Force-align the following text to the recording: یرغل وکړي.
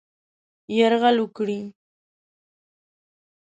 یرغل 0.77 1.17
وکړي. 1.23 1.59